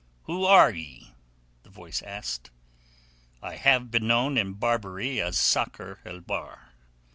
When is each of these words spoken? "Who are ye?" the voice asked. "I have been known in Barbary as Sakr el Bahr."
"Who 0.23 0.45
are 0.45 0.71
ye?" 0.71 1.13
the 1.61 1.69
voice 1.69 2.01
asked. 2.01 2.49
"I 3.39 3.57
have 3.57 3.91
been 3.91 4.07
known 4.07 4.35
in 4.35 4.53
Barbary 4.53 5.21
as 5.21 5.37
Sakr 5.37 5.99
el 6.05 6.21
Bahr." 6.21 6.69